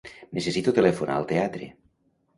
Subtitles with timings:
[0.37, 1.69] Necessito telefonar al teatre.